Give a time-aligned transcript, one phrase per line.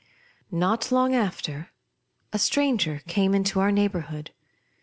[0.49, 1.69] Not long after,
[2.33, 4.31] a stranger came into our neighbourhood.